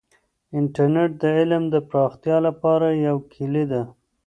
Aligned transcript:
انټرنیټ 0.57 1.11
د 1.21 1.23
علم 1.37 1.63
د 1.73 1.75
پراختیا 1.89 2.37
لپاره 2.47 2.87
یوه 3.05 3.23
کیلي 3.33 3.63
ده. 3.71 3.81